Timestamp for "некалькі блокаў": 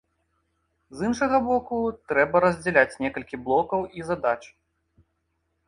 3.05-3.87